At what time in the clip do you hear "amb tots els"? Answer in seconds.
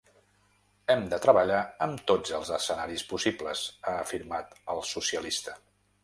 1.85-2.49